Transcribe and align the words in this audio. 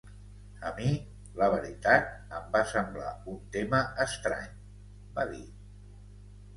A 0.69 0.69
mi, 0.79 0.93
la 1.41 1.49
veritat, 1.57 2.09
em 2.39 2.49
va 2.57 2.63
semblar 2.73 3.13
un 3.35 3.39
tema 3.59 3.85
estrany, 4.09 4.53
va 5.21 5.31
dir. 5.37 5.49